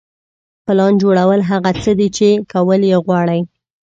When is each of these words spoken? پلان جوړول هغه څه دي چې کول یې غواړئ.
پلان 0.65 0.93
جوړول 1.01 1.39
هغه 1.51 1.71
څه 1.83 1.91
دي 1.99 2.07
چې 2.17 2.27
کول 2.53 2.81
یې 2.91 2.97
غواړئ. 3.05 3.41